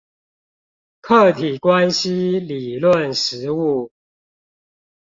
[0.99, 3.91] 客體關係理論實務